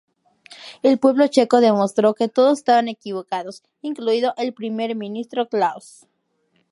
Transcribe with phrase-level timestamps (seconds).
[0.81, 6.07] El pueblo checo demostró que todos estaban equivocados incluido el primer ministro Klaus.